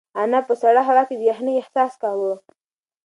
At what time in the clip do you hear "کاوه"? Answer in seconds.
2.01-2.33